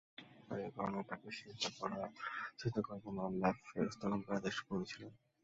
[0.49, 1.69] আর এ কারণেই তাকে সিজদা
[2.83, 5.11] করার জন্য আল্লাহ্ ফেরেশতাগণকে আদেশ করেছিলেন।